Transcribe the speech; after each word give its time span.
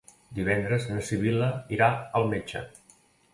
Divendres 0.37 0.87
na 0.93 1.03
Sibil·la 1.09 1.49
irà 1.77 1.91
al 2.21 2.27
metge. 2.33 2.65